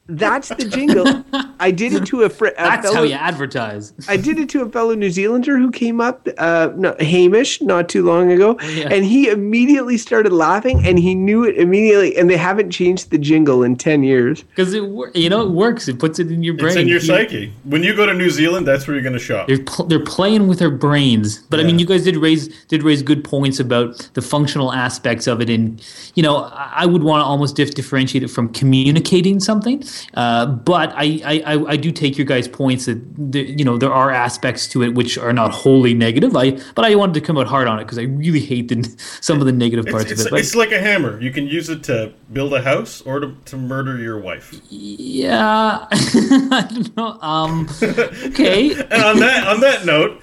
[0.09, 1.25] That's the jingle.
[1.59, 2.55] I did it to a friend.
[2.57, 3.93] That's fellow, how you advertise.
[4.09, 7.89] I did it to a fellow New Zealander who came up, uh, no, Hamish, not
[7.89, 8.89] too long ago, yeah.
[8.91, 12.17] and he immediately started laughing, and he knew it immediately.
[12.17, 14.83] And they haven't changed the jingle in ten years because it,
[15.15, 15.89] you know, it works.
[15.89, 16.69] It puts it in your brain.
[16.69, 17.53] It's in your psyche.
[17.65, 19.49] When you go to New Zealand, that's where you're going to shop.
[19.49, 21.39] They're pl- they're playing with their brains.
[21.51, 21.65] But yeah.
[21.65, 25.41] I mean, you guys did raise did raise good points about the functional aspects of
[25.41, 25.83] it, and
[26.15, 29.83] you know, I would want to almost dif- differentiate it from communicating something.
[30.15, 33.93] Uh, but I, I, I do take your guys' points that the, you know there
[33.93, 36.37] are aspects to it which are not wholly negative.
[36.37, 38.83] I but I wanted to come out hard on it because I really hate the,
[39.21, 40.39] some of the negative parts it's, of it.
[40.39, 41.21] It's like a hammer.
[41.21, 44.55] You can use it to build a house or to, to murder your wife.
[44.71, 47.19] Yeah, I don't know.
[47.21, 48.73] Um, okay.
[48.91, 50.23] and on that on that note,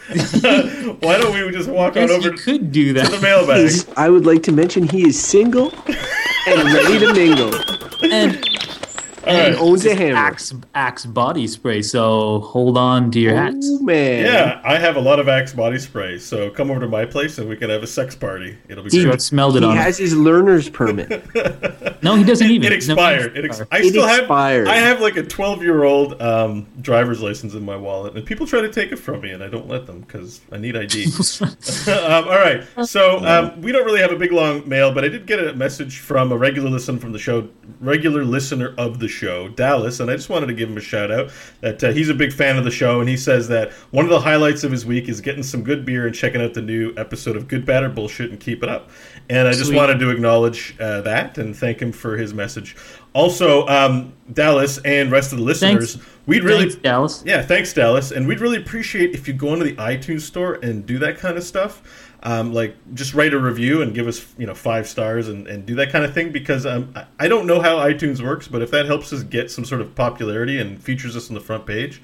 [1.01, 2.29] why don't we just walk on over?
[2.29, 3.05] You could do that.
[3.05, 3.61] To the mailbag.
[3.61, 5.73] He's, I would like to mention he is single
[6.47, 7.53] and ready to mingle.
[8.03, 8.43] And
[9.25, 10.17] and owns a hammer.
[10.17, 11.81] Axe, axe body spray.
[11.81, 13.67] So hold on to your hats.
[13.69, 14.25] Oh, man.
[14.25, 16.19] Yeah, I have a lot of Axe body spray.
[16.19, 18.57] So come over to my place and we can have a sex party.
[18.67, 19.21] It'll be he, great.
[19.21, 19.75] smelled it he on.
[19.75, 21.09] He has his learner's permit.
[22.03, 22.71] no, he doesn't even.
[22.71, 23.33] It, expired.
[23.33, 24.67] No, it, ex- I it still expired.
[24.67, 24.75] have.
[24.75, 28.45] I have like a 12 year old um, driver's license in my wallet, and people
[28.45, 31.05] try to take it from me, and I don't let them because I need ID.
[31.87, 32.63] um, all right.
[32.85, 35.53] So um, we don't really have a big long mail, but I did get a
[35.53, 37.47] message from a regular listener from the show,
[37.79, 41.11] regular listener of the show, Dallas, and I just wanted to give him a shout
[41.11, 44.05] out that uh, he's a big fan of the show, and he says that one
[44.05, 46.61] of the highlights of his week is getting some good beer and checking out the
[46.61, 48.89] new episode of Good, Bad, or Bullshit and keep it up.
[49.29, 49.77] And I just Sweet.
[49.77, 52.75] wanted to acknowledge uh, that and thank him for his message.
[53.13, 56.09] Also, um, Dallas and rest of the listeners, thanks.
[56.25, 57.23] we'd really thanks, Dallas.
[57.25, 60.85] Yeah, thanks, Dallas, and we'd really appreciate if you go into the iTunes store and
[60.85, 61.81] do that kind of stuff
[62.23, 65.65] um, like just write a review and give us you know five stars and, and
[65.65, 68.71] do that kind of thing because um, I don't know how iTunes works, but if
[68.71, 72.01] that helps us get some sort of popularity and features us on the front page,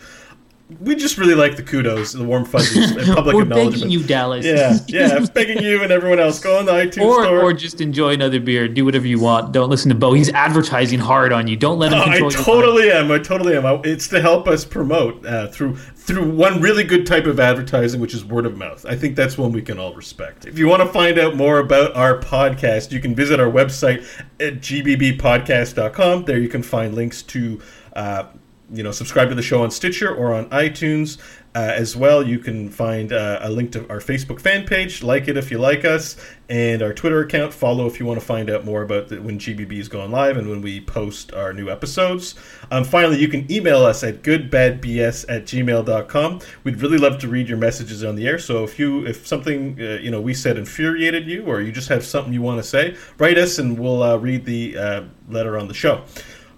[0.80, 3.74] we just really like the kudos, and the warm fuzzies, and public We're acknowledgement.
[3.76, 4.46] begging you, Dallas.
[4.46, 6.40] Yeah, yeah, begging you and everyone else.
[6.40, 8.68] Go on the iTunes or, store, or just enjoy another beer.
[8.68, 9.52] Do whatever you want.
[9.52, 10.14] Don't listen to Beau.
[10.14, 11.56] He's advertising hard on you.
[11.56, 12.04] Don't let him.
[12.04, 13.12] Control I totally am.
[13.12, 13.82] I totally am.
[13.84, 18.14] It's to help us promote uh, through through one really good type of advertising, which
[18.14, 18.86] is word of mouth.
[18.86, 20.46] I think that's one we can all respect.
[20.46, 24.06] If you want to find out more about our podcast, you can visit our website
[24.40, 26.26] at gbbpodcast.com.
[26.26, 27.60] There you can find links to.
[27.96, 28.26] Uh,
[28.72, 31.18] you know, subscribe to the show on Stitcher or on iTunes.
[31.56, 35.02] Uh, as well, you can find uh, a link to our Facebook fan page.
[35.02, 36.16] Like it if you like us,
[36.48, 37.54] and our Twitter account.
[37.54, 40.38] Follow if you want to find out more about the, when GBB is going live
[40.38, 42.36] and when we post our new episodes.
[42.70, 46.40] Um, finally, you can email us at goodbadbs at gmail.com.
[46.64, 48.38] We'd really love to read your messages on the air.
[48.38, 51.90] So if you if something uh, you know we said infuriated you, or you just
[51.90, 55.58] have something you want to say, write us and we'll uh, read the uh, letter
[55.58, 56.04] on the show.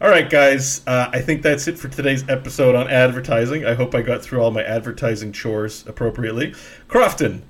[0.01, 0.81] All right, guys.
[0.87, 3.67] Uh, I think that's it for today's episode on advertising.
[3.67, 6.55] I hope I got through all my advertising chores appropriately.
[6.87, 7.43] Crofton,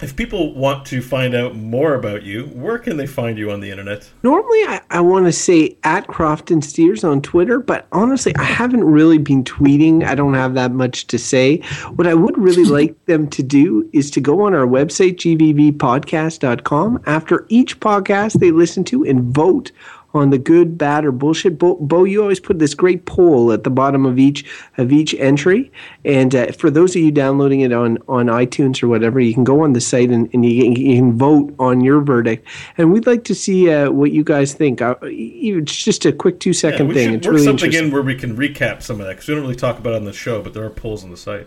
[0.00, 3.60] if people want to find out more about you, where can they find you on
[3.60, 4.10] the internet?
[4.22, 8.84] Normally, I, I want to say at Crofton Steers on Twitter, but honestly, I haven't
[8.84, 10.04] really been tweeting.
[10.04, 11.58] I don't have that much to say.
[11.96, 17.02] What I would really like them to do is to go on our website, gbbpodcast.com,
[17.04, 19.70] after each podcast they listen to and vote
[20.14, 21.58] on the good, bad, or bullshit.
[21.58, 24.44] Beau, Beau, you always put this great poll at the bottom of each
[24.78, 25.70] of each entry,
[26.04, 29.44] and uh, for those of you downloading it on on iTunes or whatever, you can
[29.44, 32.46] go on the site and, and you, can, you can vote on your verdict.
[32.78, 34.80] And we'd like to see uh, what you guys think.
[34.80, 37.08] Uh, it's just a quick two second we thing.
[37.08, 37.86] should It's work really something interesting.
[37.88, 39.96] in where we can recap some of that because we don't really talk about it
[39.96, 41.46] on the show, but there are polls on the site.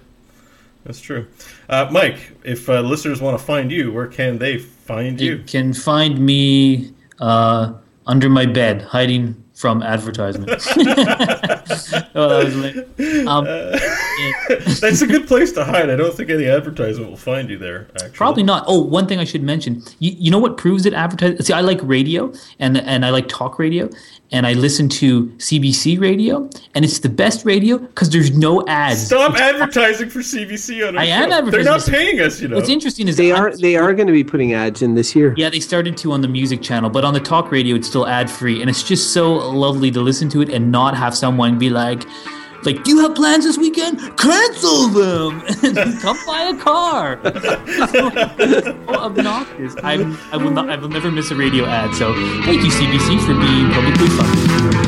[0.84, 1.28] That's true.
[1.68, 5.44] Uh, Mike, if uh, listeners want to find you, where can they find You you?
[5.44, 7.74] can find me uh,
[8.08, 10.50] under my bed, hiding from advertisement.
[12.16, 13.28] oh, that was.
[13.28, 14.76] Um, yeah.
[14.80, 15.90] That's a good place to hide.
[15.90, 17.88] I don't think any advertisement will find you there.
[17.96, 18.64] Actually, Probably not.
[18.68, 19.84] Oh, one thing I should mention.
[20.00, 21.42] You, you know what proves that advertising?
[21.42, 23.90] See, I like radio and and I like talk radio,
[24.32, 29.06] and I listen to CBC radio, and it's the best radio because there's no ads.
[29.08, 31.50] Stop advertising for CBC on our I am show.
[31.52, 32.58] They're not paying us, you know.
[32.58, 35.16] What's interesting is They I'm- are they are going to be putting ads in this
[35.16, 35.34] year.
[35.38, 38.06] Yeah, they started to on the music channel, but on the talk radio, it's still
[38.08, 41.58] ad free, and it's just so lovely to listen to it and not have someone
[41.58, 42.04] be like,
[42.64, 44.00] "Like, do you have plans this weekend?
[44.18, 45.42] Cancel them.
[46.02, 47.20] Come buy a car."
[47.92, 48.10] so
[48.90, 49.76] obnoxious.
[49.84, 50.70] I'm, I will not.
[50.70, 51.94] I will never miss a radio ad.
[51.96, 54.87] So thank you, CBC, for being publicly funded.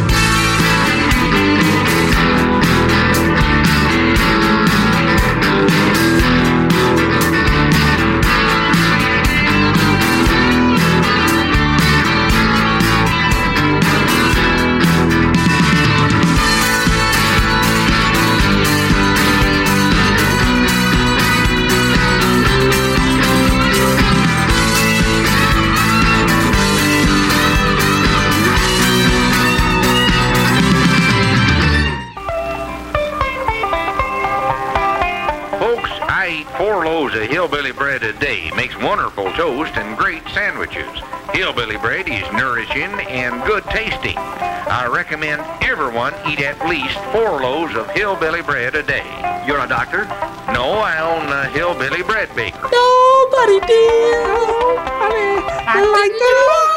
[41.49, 44.15] Hillbilly bread is nourishing and good tasting.
[44.15, 49.01] I recommend everyone eat at least four loaves of hillbilly bread a day.
[49.47, 50.05] You're a doctor?
[50.53, 52.69] No, I own a hillbilly bread baker.
[52.69, 54.29] Nobody did.
[54.29, 56.68] I mean, I like the